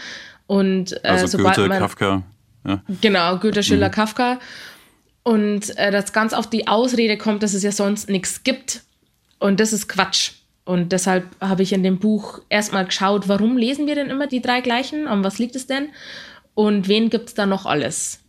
[0.47, 2.23] Und, äh, also Goethe, man, Kafka.
[2.65, 2.83] Ja.
[3.01, 3.93] Genau, Goethe, Schiller, mhm.
[3.93, 4.39] Kafka.
[5.23, 8.81] Und äh, das ganz auf die Ausrede kommt, dass es ja sonst nichts gibt.
[9.39, 10.31] Und das ist Quatsch.
[10.63, 14.41] Und deshalb habe ich in dem Buch erstmal geschaut, warum lesen wir denn immer die
[14.41, 15.07] drei gleichen?
[15.07, 15.89] An was liegt es denn?
[16.53, 18.19] Und wen gibt es da noch alles?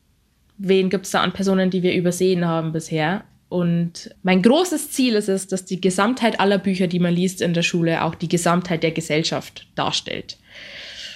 [0.58, 3.24] Wen gibt es da an Personen, die wir übersehen haben bisher?
[3.48, 7.52] Und mein großes Ziel ist es, dass die Gesamtheit aller Bücher, die man liest in
[7.52, 10.38] der Schule, auch die Gesamtheit der Gesellschaft darstellt.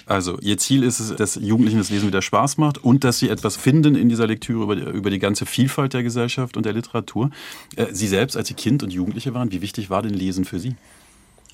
[0.07, 3.29] Also, Ihr Ziel ist es, dass Jugendlichen das Lesen wieder Spaß macht und dass sie
[3.29, 6.73] etwas finden in dieser Lektüre über die, über die ganze Vielfalt der Gesellschaft und der
[6.73, 7.31] Literatur.
[7.75, 10.61] Äh, sie selbst, als Sie Kind und Jugendliche waren, wie wichtig war denn Lesen für
[10.61, 10.77] Sie?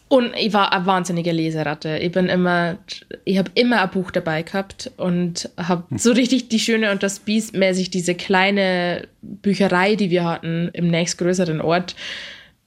[0.09, 1.97] Und ich war eine wahnsinnige Leseratte.
[1.97, 2.77] Ich bin immer,
[3.25, 7.21] ich habe immer ein Buch dabei gehabt und habe so richtig die Schöne und das
[7.21, 11.97] Biest mäßig diese kleine Bücherei, die wir hatten im nächstgrößeren Ort,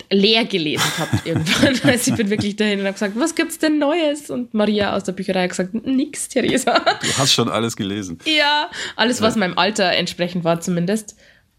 [0.09, 1.79] leer gelesen gehabt irgendwann.
[1.83, 4.29] Also ich bin wirklich dahin und habe gesagt, was gibt's denn Neues?
[4.29, 6.79] Und Maria aus der Bücherei hat gesagt, nix, Theresa.
[7.01, 8.19] Du hast schon alles gelesen.
[8.25, 11.15] Ja, alles, was meinem Alter entsprechend war zumindest.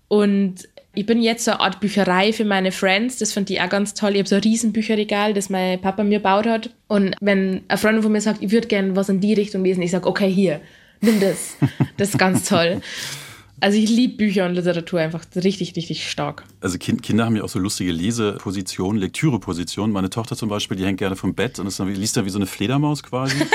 [0.09, 3.19] Und ich bin jetzt so eine Art Bücherei für meine Friends.
[3.19, 4.13] Das fand ich auch ganz toll.
[4.13, 6.71] Ich habe so ein riesen Bücherregal, das mein Papa mir gebaut hat.
[6.89, 9.83] Und wenn eine Freundin von mir sagt, ich würde gerne was in die Richtung lesen,
[9.83, 10.61] ich sage, okay, hier,
[11.01, 11.57] nimm das.
[11.97, 12.81] Das ist ganz toll.
[13.61, 16.45] Also ich liebe Bücher und Literatur einfach richtig, richtig stark.
[16.61, 19.93] Also kind, Kinder haben ja auch so lustige Lesepositionen, Lektürepositionen.
[19.93, 22.31] Meine Tochter zum Beispiel, die hängt gerne vom Bett und ist dann, liest dann wie
[22.31, 23.37] so eine Fledermaus quasi.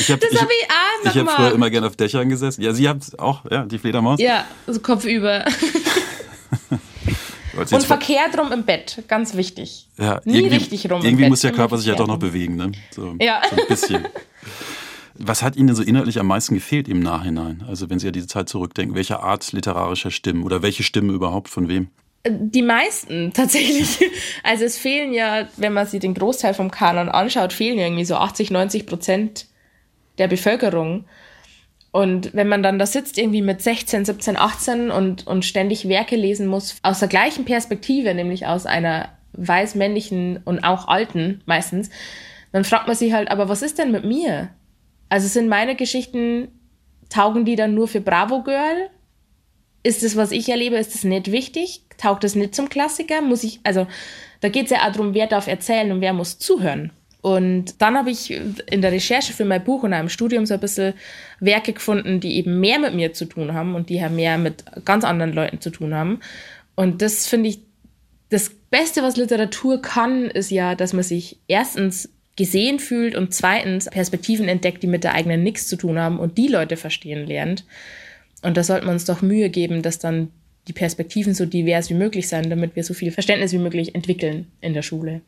[0.00, 2.62] Ich hab, das habe ich auch Ich habe früher immer gerne auf Dächern gesessen.
[2.62, 4.20] Ja, sie hat auch, ja, die Fledermaus.
[4.20, 5.44] Ja, so kopfüber.
[7.72, 9.88] Und verkehrt rum im Bett, ganz wichtig.
[9.98, 11.04] Ja, Nie richtig rum.
[11.04, 12.70] Irgendwie muss der Körper sich ja doch noch bewegen, ne?
[12.92, 13.42] So, Ja.
[13.50, 14.06] so ein bisschen.
[15.18, 17.64] Was hat Ihnen so inhaltlich am meisten gefehlt im Nachhinein?
[17.66, 21.48] Also wenn Sie an diese Zeit zurückdenken, welche Art literarischer Stimmen oder welche Stimmen überhaupt
[21.48, 21.88] von wem?
[22.28, 22.50] rum.
[22.50, 23.98] Die meisten tatsächlich.
[24.42, 28.04] Also es fehlen ja, wenn man sich den Großteil vom Kanon anschaut, fehlen ja irgendwie
[28.04, 29.46] so 80, 90 Prozent
[30.18, 31.04] der Bevölkerung.
[31.90, 36.16] Und wenn man dann da sitzt, irgendwie mit 16, 17, 18 und, und ständig Werke
[36.16, 41.88] lesen muss, aus der gleichen Perspektive, nämlich aus einer weiß-männlichen und auch alten meistens,
[42.52, 44.50] dann fragt man sich halt, aber was ist denn mit mir?
[45.08, 46.48] Also sind meine Geschichten,
[47.08, 48.90] taugen die dann nur für Bravo Girl?
[49.82, 51.82] Ist das, was ich erlebe, ist das nicht wichtig?
[51.96, 53.22] Taugt das nicht zum Klassiker?
[53.22, 53.86] Muss ich, also
[54.40, 56.92] da geht es ja auch darum, wer darf erzählen und wer muss zuhören.
[57.20, 60.54] Und dann habe ich in der Recherche für mein Buch und auch im Studium so
[60.54, 60.94] ein bisschen
[61.40, 64.64] Werke gefunden, die eben mehr mit mir zu tun haben und die ja mehr mit
[64.84, 66.20] ganz anderen Leuten zu tun haben.
[66.76, 67.60] Und das finde ich,
[68.30, 73.86] das Beste, was Literatur kann, ist ja, dass man sich erstens gesehen fühlt und zweitens
[73.90, 77.64] Perspektiven entdeckt, die mit der eigenen nichts zu tun haben und die Leute verstehen lernt.
[78.42, 80.30] Und da sollten wir uns doch Mühe geben, dass dann
[80.68, 84.46] die Perspektiven so divers wie möglich sein, damit wir so viel Verständnis wie möglich entwickeln
[84.60, 85.20] in der Schule.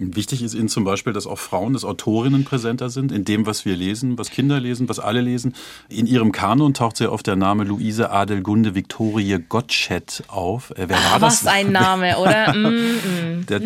[0.00, 3.64] Wichtig ist Ihnen zum Beispiel, dass auch Frauen, dass Autorinnen präsenter sind in dem, was
[3.64, 5.54] wir lesen, was Kinder lesen, was alle lesen.
[5.88, 10.70] In Ihrem Kanon taucht sehr oft der Name Luise Adelgunde Viktorie Gottsched auf.
[10.70, 11.52] Äh, wer war Ah, Was das?
[11.52, 12.54] ein Name, oder?
[12.54, 12.68] Mm,
[13.40, 13.46] mm.
[13.48, 13.60] Der,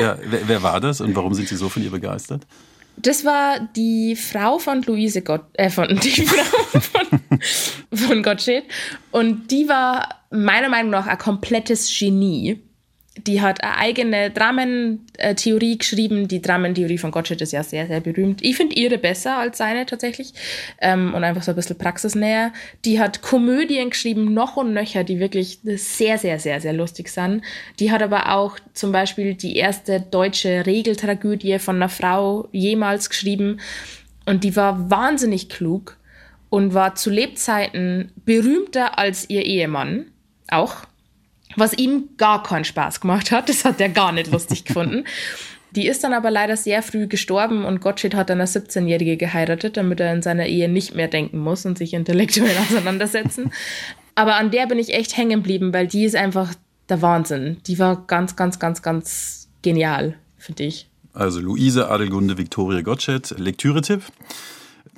[0.00, 2.46] ja, wer, wer war das und warum sind Sie so von ihr begeistert?
[2.96, 7.20] Das war die Frau von Luise Gott, äh, von, die Frau von,
[7.96, 8.64] von Gottsched.
[9.10, 12.60] Und die war meiner Meinung nach ein komplettes Genie.
[13.16, 16.28] Die hat eine eigene Dramentheorie geschrieben.
[16.28, 18.40] Die Dramentheorie von Gottsched ist ja sehr, sehr berühmt.
[18.40, 20.32] Ich finde ihre besser als seine tatsächlich.
[20.80, 22.52] Ähm, und einfach so ein bisschen praxisnäher.
[22.84, 27.42] Die hat Komödien geschrieben, noch und nöcher, die wirklich sehr, sehr, sehr, sehr lustig sind.
[27.80, 33.60] Die hat aber auch zum Beispiel die erste deutsche Regeltragödie von einer Frau jemals geschrieben.
[34.24, 35.96] Und die war wahnsinnig klug
[36.48, 40.06] und war zu Lebzeiten berühmter als ihr Ehemann.
[40.48, 40.84] Auch
[41.56, 43.48] was ihm gar keinen Spaß gemacht hat.
[43.48, 45.04] Das hat er gar nicht lustig gefunden.
[45.72, 49.76] Die ist dann aber leider sehr früh gestorben und Gottsched hat dann eine 17-Jährige geheiratet,
[49.76, 53.52] damit er in seiner Ehe nicht mehr denken muss und sich intellektuell auseinandersetzen.
[54.16, 56.54] Aber an der bin ich echt hängen geblieben, weil die ist einfach
[56.88, 57.58] der Wahnsinn.
[57.66, 60.88] Die war ganz, ganz, ganz, ganz genial, finde ich.
[61.12, 64.02] Also Luise Adelgunde Viktorie Gottsched, Lektüretipp.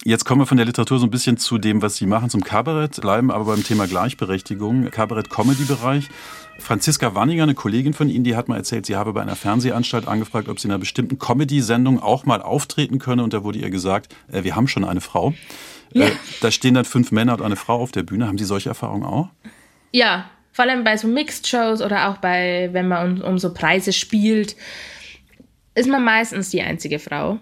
[0.04, 2.42] Jetzt kommen wir von der Literatur so ein bisschen zu dem, was Sie machen, zum
[2.42, 6.08] Kabarett, bleiben aber beim Thema Gleichberechtigung, Kabarett-Comedy-Bereich.
[6.58, 10.06] Franziska Wanniger, eine Kollegin von Ihnen, die hat mal erzählt, sie habe bei einer Fernsehanstalt
[10.06, 13.24] angefragt, ob sie in einer bestimmten Comedy-Sendung auch mal auftreten könne.
[13.24, 15.34] Und da wurde ihr gesagt, äh, wir haben schon eine Frau.
[15.92, 16.06] Ja.
[16.06, 18.26] Äh, da stehen dann fünf Männer und eine Frau auf der Bühne.
[18.26, 19.28] Haben Sie solche Erfahrungen auch?
[19.92, 23.92] Ja, vor allem bei so Mixed-Shows oder auch bei, wenn man um, um so Preise
[23.92, 24.56] spielt,
[25.74, 27.38] ist man meistens die einzige Frau.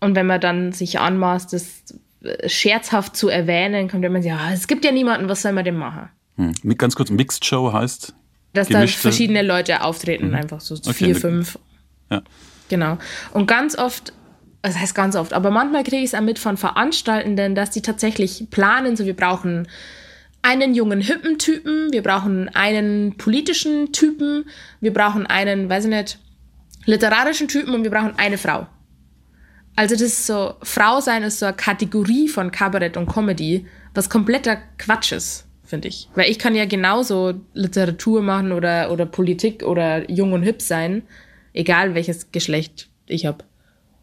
[0.00, 1.82] Und wenn man dann sich anmaßt, das
[2.22, 5.76] äh, scherzhaft zu erwähnen, kommt immer, ja, es gibt ja niemanden, was soll man denn
[5.76, 6.08] machen?
[6.36, 6.54] Hm.
[6.76, 8.14] Ganz kurz, Mixed Show heißt?
[8.52, 11.58] Dass da verschiedene Leute auftreten, einfach so Okay, vier, fünf.
[12.10, 12.22] Ja.
[12.68, 12.98] Genau.
[13.32, 14.12] Und ganz oft,
[14.62, 17.82] das heißt ganz oft, aber manchmal kriege ich es auch mit von Veranstaltenden, dass die
[17.82, 19.68] tatsächlich planen, so wir brauchen
[20.42, 24.46] einen jungen hippen Typen, wir brauchen einen politischen Typen,
[24.80, 26.18] wir brauchen einen, weiß ich nicht,
[26.86, 28.66] literarischen Typen und wir brauchen eine Frau.
[29.76, 34.08] Also das ist so, Frau sein ist so eine Kategorie von Kabarett und Comedy, was
[34.08, 36.08] kompletter Quatsch ist, finde ich.
[36.14, 41.02] Weil ich kann ja genauso Literatur machen oder, oder Politik oder jung und hip sein,
[41.54, 43.44] egal welches Geschlecht ich habe.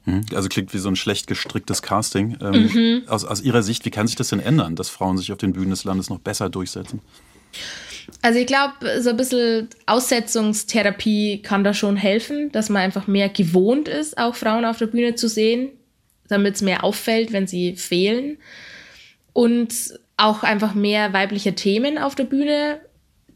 [0.06, 2.38] Hm, also klingt wie so ein schlecht gestricktes Casting.
[2.42, 3.04] Ähm, mhm.
[3.08, 5.54] aus, aus Ihrer Sicht, wie kann sich das denn ändern, dass Frauen sich auf den
[5.54, 7.02] Bühnen des Landes noch besser durchsetzen?
[8.22, 13.28] Also ich glaube, so ein bisschen Aussetzungstherapie kann da schon helfen, dass man einfach mehr
[13.28, 15.72] gewohnt ist, auch Frauen auf der Bühne zu sehen,
[16.30, 18.38] damit es mehr auffällt, wenn sie fehlen.
[19.34, 22.82] Und auch einfach mehr weibliche Themen auf der Bühne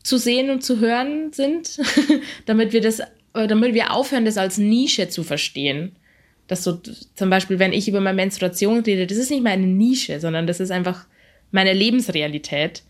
[0.03, 1.79] zu sehen und zu hören sind,
[2.47, 3.01] damit wir das,
[3.33, 5.95] damit wir aufhören, das als Nische zu verstehen.
[6.47, 6.81] Dass so
[7.15, 10.59] zum Beispiel, wenn ich über meine Menstruation rede, das ist nicht meine Nische, sondern das
[10.59, 11.05] ist einfach
[11.51, 12.83] meine Lebensrealität.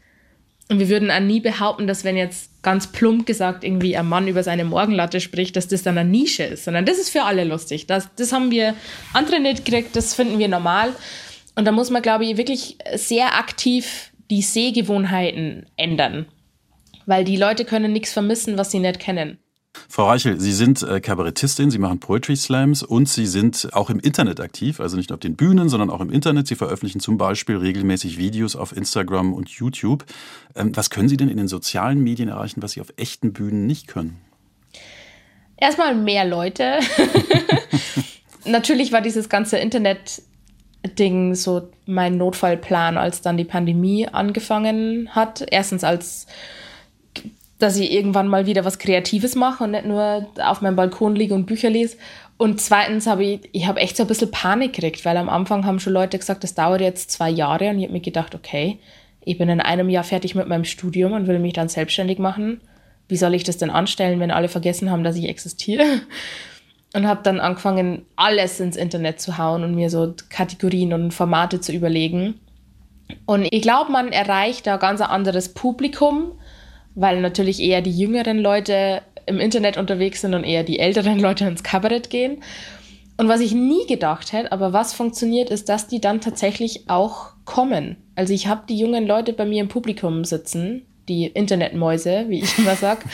[0.70, 4.30] Und wir würden auch nie behaupten, dass wenn jetzt ganz plump gesagt irgendwie ein Mann
[4.30, 7.44] über seine Morgenlatte spricht, dass das dann eine Nische ist, sondern das ist für alle
[7.44, 7.88] lustig.
[7.88, 8.74] Das, das haben wir
[9.12, 10.94] andere nicht gekriegt, das finden wir normal.
[11.56, 16.26] Und da muss man, glaube ich, wirklich sehr aktiv die Sehgewohnheiten ändern.
[17.06, 19.38] Weil die Leute können nichts vermissen, was sie nicht kennen.
[19.88, 24.00] Frau Reichel, Sie sind äh, Kabarettistin, Sie machen Poetry Slams und Sie sind auch im
[24.00, 26.48] Internet aktiv, also nicht nur auf den Bühnen, sondern auch im Internet.
[26.48, 30.06] Sie veröffentlichen zum Beispiel regelmäßig Videos auf Instagram und YouTube.
[30.56, 33.66] Ähm, was können Sie denn in den sozialen Medien erreichen, was Sie auf echten Bühnen
[33.66, 34.20] nicht können?
[35.58, 36.80] Erstmal mehr Leute.
[38.46, 40.22] Natürlich war dieses ganze Internet
[40.98, 45.46] Ding so mein Notfallplan, als dann die Pandemie angefangen hat.
[45.50, 46.28] Erstens als
[47.62, 51.36] dass ich irgendwann mal wieder was Kreatives mache und nicht nur auf meinem Balkon liege
[51.36, 51.98] und Bücher lese.
[52.38, 55.66] Und zweitens habe ich, ich habe echt so ein bisschen Panik gekriegt, weil am Anfang
[55.66, 58.80] haben schon Leute gesagt, das dauert jetzt zwei Jahre und ich habe mir gedacht, okay,
[59.24, 62.60] ich bin in einem Jahr fertig mit meinem Studium und will mich dann selbstständig machen.
[63.08, 65.84] Wie soll ich das denn anstellen, wenn alle vergessen haben, dass ich existiere?
[66.94, 71.62] Und habe dann angefangen, alles ins Internet zu hauen und mir so Kategorien und Formate
[71.62, 72.40] zu überlegen.
[73.26, 76.34] Und ich glaube, man erreicht da ganz ein anderes Publikum,
[76.96, 81.46] weil natürlich eher die jüngeren Leute im Internet unterwegs sind und eher die älteren Leute
[81.46, 82.44] ins Kabarett gehen.
[83.18, 87.34] Und was ich nie gedacht hätte, aber was funktioniert, ist, dass die dann tatsächlich auch
[87.46, 87.98] kommen.
[88.16, 92.58] Also ich habe die jungen Leute bei mir im Publikum sitzen, die Internetmäuse, wie ich
[92.58, 93.06] immer sag.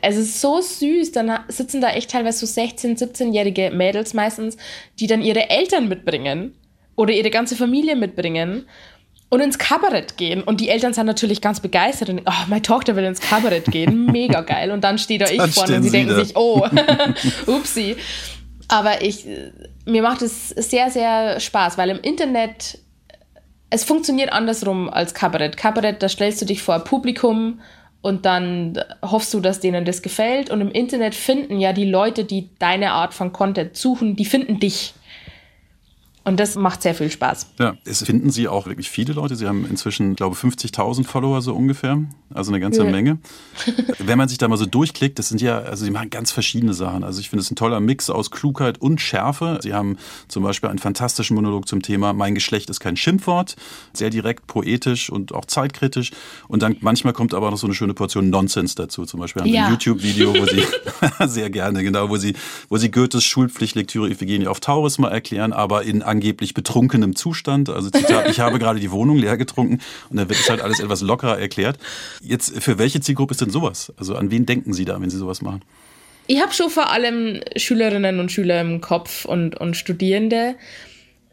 [0.00, 4.56] Es ist so süß, dann sitzen da echt teilweise so 16-, 17-jährige Mädels meistens,
[5.00, 6.54] die dann ihre Eltern mitbringen
[6.96, 8.66] oder ihre ganze Familie mitbringen
[9.28, 10.42] und ins Kabarett gehen.
[10.42, 14.06] Und die Eltern sind natürlich ganz begeistert und, oh, meine Tochter will ins Kabarett gehen,
[14.12, 14.70] mega geil.
[14.70, 16.24] Und dann steht da ich vorne und sie, sie denken da.
[16.24, 16.66] sich, oh,
[17.46, 17.96] upsi.
[18.68, 19.24] Aber ich,
[19.86, 22.78] mir macht es sehr, sehr Spaß, weil im Internet,
[23.70, 25.56] es funktioniert andersrum als Kabarett.
[25.56, 27.60] Kabarett, da stellst du dich vor Publikum
[28.00, 30.50] und dann hoffst du, dass denen das gefällt.
[30.50, 34.60] Und im Internet finden ja die Leute, die deine Art von Content suchen, die finden
[34.60, 34.94] dich.
[36.28, 37.46] Und das macht sehr viel Spaß.
[37.58, 39.34] Ja, es finden Sie auch wirklich viele Leute.
[39.34, 41.98] Sie haben inzwischen, glaube ich, 50.000 Follower so ungefähr.
[42.34, 42.90] Also eine ganze ja.
[42.90, 43.18] Menge.
[43.98, 46.74] Wenn man sich da mal so durchklickt, das sind ja, also Sie machen ganz verschiedene
[46.74, 47.02] Sachen.
[47.02, 49.58] Also ich finde es ein toller Mix aus Klugheit und Schärfe.
[49.62, 49.96] Sie haben
[50.28, 53.56] zum Beispiel einen fantastischen Monolog zum Thema Mein Geschlecht ist kein Schimpfwort.
[53.94, 56.10] Sehr direkt, poetisch und auch zeitkritisch.
[56.46, 59.06] Und dann manchmal kommt aber noch so eine schöne Portion Nonsens dazu.
[59.06, 59.64] Zum Beispiel haben Sie ja.
[59.64, 60.62] ein YouTube-Video, wo Sie,
[61.26, 62.34] sehr gerne, genau, wo Sie,
[62.68, 67.70] wo Sie Goethes Schulpflichtlektüre Iphigenie auf Tauris mal erklären, aber in angeblich betrunkenem Zustand.
[67.70, 70.80] Also Zitat, ich habe gerade die Wohnung leer getrunken und dann wird es halt alles
[70.80, 71.78] etwas lockerer erklärt.
[72.20, 73.92] Jetzt, für welche Zielgruppe ist denn sowas?
[73.96, 75.62] Also an wen denken Sie da, wenn Sie sowas machen?
[76.26, 80.56] Ich habe schon vor allem Schülerinnen und Schüler im Kopf und, und Studierende,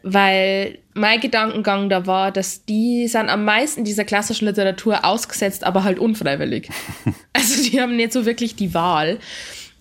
[0.03, 5.83] weil mein Gedankengang da war, dass die sind am meisten dieser klassischen Literatur ausgesetzt, aber
[5.83, 6.69] halt unfreiwillig.
[7.33, 9.17] also die haben nicht so wirklich die Wahl.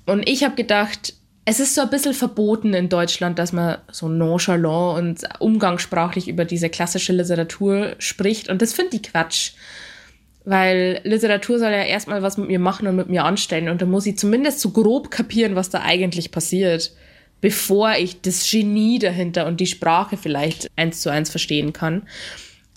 [0.07, 1.15] Und ich habe gedacht,
[1.47, 6.45] es ist so ein bisschen verboten in Deutschland, dass man so nonchalant und umgangssprachlich über
[6.45, 8.49] diese klassische Literatur spricht.
[8.49, 9.53] Und das finde ich Quatsch.
[10.47, 13.69] Weil Literatur soll ja erstmal was mit mir machen und mit mir anstellen.
[13.69, 16.93] Und da muss ich zumindest so grob kapieren, was da eigentlich passiert,
[17.41, 22.03] bevor ich das Genie dahinter und die Sprache vielleicht eins zu eins verstehen kann.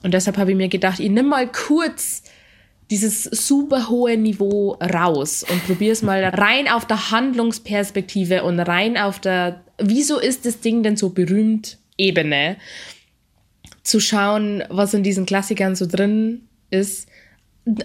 [0.03, 2.23] Und deshalb habe ich mir gedacht, ich nimm mal kurz
[2.89, 9.19] dieses super hohe Niveau raus und probier's mal rein auf der Handlungsperspektive und rein auf
[9.19, 12.57] der, wieso ist das Ding denn so berühmt Ebene,
[13.83, 17.07] zu schauen, was in diesen Klassikern so drin ist.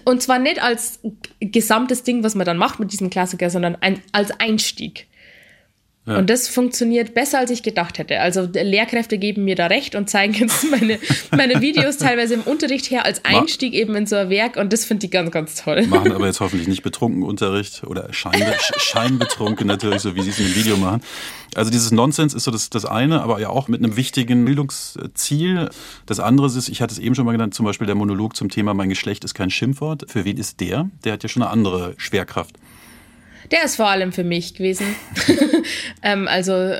[0.05, 0.99] Und zwar nicht als
[1.39, 5.07] gesamtes Ding, was man dann macht mit diesem Klassiker, sondern ein, als Einstieg.
[6.05, 6.17] Ja.
[6.17, 8.19] Und das funktioniert besser, als ich gedacht hätte.
[8.19, 10.99] Also Lehrkräfte geben mir da recht und zeigen jetzt meine,
[11.31, 14.83] meine Videos teilweise im Unterricht her als Einstieg eben in so ein Werk und das
[14.83, 15.87] finde ich ganz, ganz toll.
[15.87, 20.39] Machen aber jetzt hoffentlich nicht betrunken Unterricht oder scheinbe scheinbetrunken natürlich, so wie sie es
[20.39, 21.01] in dem Video machen.
[21.55, 25.69] Also dieses Nonsens ist so das, das eine, aber ja auch mit einem wichtigen Bildungsziel.
[26.05, 28.49] Das andere ist, ich hatte es eben schon mal genannt, zum Beispiel der Monolog zum
[28.49, 30.05] Thema Mein Geschlecht ist kein Schimpfwort.
[30.09, 30.89] Für wen ist der?
[31.05, 32.57] Der hat ja schon eine andere Schwerkraft.
[33.51, 34.87] Der ist vor allem für mich gewesen.
[36.03, 36.75] ähm, also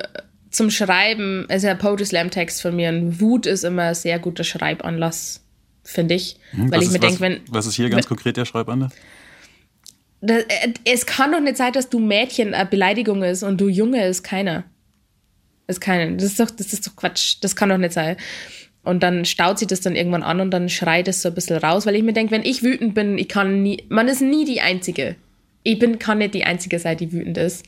[0.49, 4.19] zum Schreiben, also der Poetry Slam Text von mir, ein Wut ist immer ein sehr
[4.19, 5.41] guter Schreibanlass,
[5.83, 6.37] finde ich.
[6.51, 7.41] Hm, weil ich mir denke, wenn.
[7.49, 8.93] Was ist hier ganz wenn, konkret der Schreibanlass?
[10.21, 13.67] Das, äh, es kann doch nicht sein, dass du Mädchen eine Beleidigung ist und du
[13.67, 14.63] Junge ist keiner.
[15.67, 16.15] Ist keiner.
[16.15, 17.37] Das ist doch, das ist doch Quatsch.
[17.41, 18.17] Das kann doch nicht sein.
[18.83, 21.57] Und dann staut sich das dann irgendwann an und dann schreit es so ein bisschen
[21.57, 24.43] raus, weil ich mir denke, wenn ich wütend bin, ich kann nie, man ist nie
[24.45, 25.15] die Einzige
[25.63, 27.65] ich bin, kann nicht die Einzige sein, die wütend ist.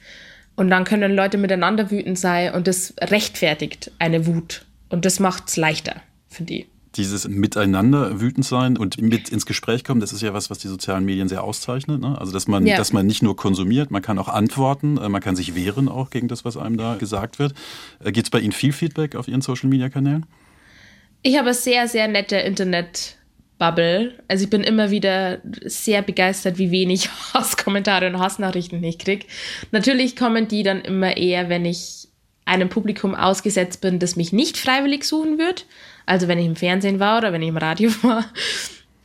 [0.55, 4.65] Und dann können Leute miteinander wütend sein und das rechtfertigt eine Wut.
[4.89, 6.67] Und das macht es leichter, finde ich.
[6.95, 10.69] Dieses Miteinander wütend sein und mit ins Gespräch kommen, das ist ja was, was die
[10.69, 11.99] sozialen Medien sehr auszeichnet.
[11.99, 12.17] Ne?
[12.17, 12.77] Also, dass man, ja.
[12.77, 16.09] dass man nicht nur konsumiert, man kann auch antworten, äh, man kann sich wehren auch
[16.09, 17.53] gegen das, was einem da gesagt wird.
[18.01, 20.25] Äh, Gibt es bei Ihnen viel Feedback auf Ihren Social Media Kanälen?
[21.21, 23.17] Ich habe sehr, sehr nette Internet-
[23.57, 24.13] Bubble.
[24.27, 29.25] Also ich bin immer wieder sehr begeistert, wie wenig Hasskommentare und Hassnachrichten ich kriege.
[29.71, 32.07] Natürlich kommen die dann immer eher, wenn ich
[32.45, 35.65] einem Publikum ausgesetzt bin, das mich nicht freiwillig suchen wird.
[36.05, 38.25] Also wenn ich im Fernsehen war oder wenn ich im Radio war,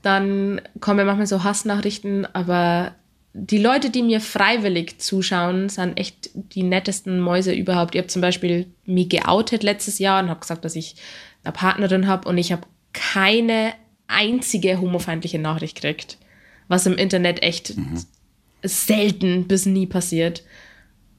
[0.03, 2.95] dann kommen manchmal so Hassnachrichten, aber
[3.33, 7.95] die Leute, die mir freiwillig zuschauen, sind echt die nettesten Mäuse überhaupt.
[7.95, 10.97] Ich habe zum Beispiel mich geoutet letztes Jahr und habe gesagt, dass ich
[11.45, 13.73] eine Partnerin habe und ich habe keine
[14.11, 16.18] einzige homofeindliche Nachricht kriegt.
[16.68, 18.05] Was im Internet echt mhm.
[18.62, 20.44] selten bis nie passiert.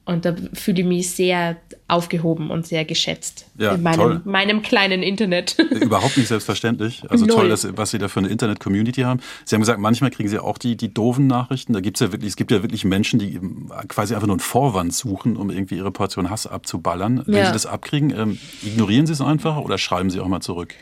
[0.04, 5.00] Und da fühle ich mich sehr aufgehoben und sehr geschätzt ja, in meinem, meinem, kleinen
[5.00, 5.56] Internet.
[5.80, 7.04] Überhaupt nicht selbstverständlich.
[7.08, 7.36] Also Null.
[7.36, 9.20] toll, dass, was Sie da für eine Internet-Community haben.
[9.44, 11.72] Sie haben gesagt, manchmal kriegen Sie auch die, die doofen Nachrichten.
[11.72, 13.38] Da gibt's ja wirklich, es gibt ja wirklich Menschen, die
[13.86, 17.22] quasi einfach nur einen Vorwand suchen, um irgendwie ihre Portion Hass abzuballern.
[17.26, 17.46] Wenn ja.
[17.46, 20.74] Sie das abkriegen, ähm, ignorieren Sie es einfach oder schreiben Sie auch mal zurück?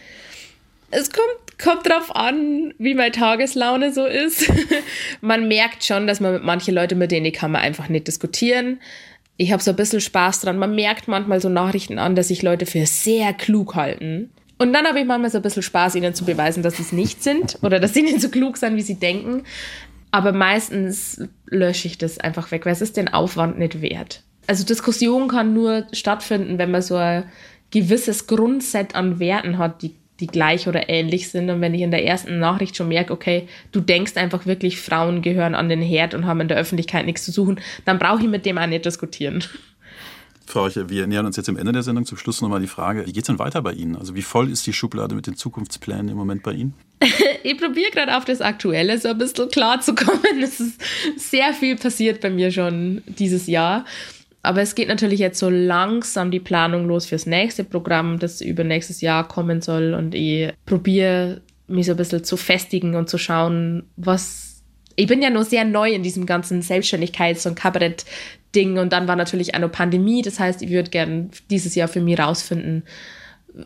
[0.91, 4.51] Es kommt, kommt drauf an, wie meine Tageslaune so ist.
[5.21, 8.81] man merkt schon, dass man mit manchen Leuten, mit denen kann man einfach nicht diskutieren.
[9.37, 10.59] Ich habe so ein bisschen Spaß dran.
[10.59, 14.31] Man merkt manchmal so Nachrichten an, dass sich Leute für sehr klug halten.
[14.59, 16.93] Und dann habe ich manchmal so ein bisschen Spaß, ihnen zu beweisen, dass sie es
[16.93, 19.45] nicht sind oder dass sie nicht so klug sind, wie sie denken.
[20.11, 24.23] Aber meistens lösche ich das einfach weg, weil es ist den Aufwand nicht wert.
[24.47, 27.25] Also Diskussion kann nur stattfinden, wenn man so ein
[27.71, 31.51] gewisses Grundset an Werten hat, die die gleich oder ähnlich sind.
[31.51, 35.23] Und wenn ich in der ersten Nachricht schon merke, okay, du denkst einfach wirklich, Frauen
[35.23, 38.29] gehören an den Herd und haben in der Öffentlichkeit nichts zu suchen, dann brauche ich
[38.29, 39.43] mit dem auch nicht diskutieren.
[40.51, 42.05] Frau Eiche, wir nähern uns jetzt am Ende der Sendung.
[42.05, 43.97] Zum Schluss nochmal die Frage, wie geht es denn weiter bei Ihnen?
[43.97, 46.75] Also wie voll ist die Schublade mit den Zukunftsplänen im Moment bei Ihnen?
[47.45, 50.21] ich probiere gerade auf das Aktuelle so ein bisschen klar zu kommen.
[50.43, 50.81] Es ist
[51.17, 53.85] sehr viel passiert bei mir schon dieses Jahr.
[54.43, 58.65] Aber es geht natürlich jetzt so langsam die Planung los fürs nächste Programm, das über
[58.65, 59.95] nächstes Jahr kommen soll.
[59.95, 64.63] Und ich probiere mich so ein bisschen zu festigen und zu schauen, was.
[64.97, 68.79] Ich bin ja noch sehr neu in diesem ganzen Selbstständigkeits- und Kabarett-Ding.
[68.79, 70.23] Und dann war natürlich noch Pandemie.
[70.23, 72.83] Das heißt, ich würde gerne dieses Jahr für mich rausfinden,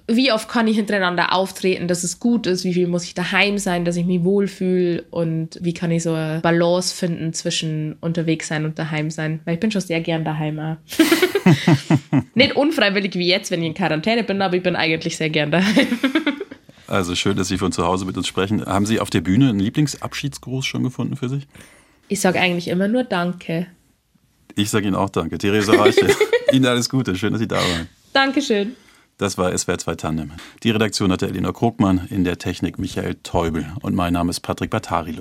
[0.07, 3.59] wie oft kann ich hintereinander auftreten, dass es gut ist, wie viel muss ich daheim
[3.59, 8.49] sein, dass ich mich wohlfühle und wie kann ich so eine Balance finden zwischen unterwegs
[8.49, 10.55] sein und daheim sein, weil ich bin schon sehr gern daheim.
[12.35, 15.51] Nicht unfreiwillig wie jetzt, wenn ich in Quarantäne bin, aber ich bin eigentlich sehr gern
[15.51, 15.87] daheim.
[16.87, 18.65] also schön, dass Sie von zu Hause mit uns sprechen.
[18.65, 21.47] Haben Sie auf der Bühne einen Lieblingsabschiedsgruß schon gefunden für sich?
[22.09, 23.67] Ich sage eigentlich immer nur Danke.
[24.55, 25.39] Ich sage Ihnen auch Danke.
[25.39, 26.09] Theresa Reiche,
[26.53, 27.17] Ihnen alles Gute.
[27.17, 27.89] Schön, dass Sie da waren.
[28.13, 28.77] Dankeschön.
[29.17, 30.33] Das war SWR 2 Tandem.
[30.65, 34.71] Die Redaktion hatte Elena Krugmann, in der Technik Michael Teubel und mein Name ist Patrick
[34.71, 35.13] Bartarilo.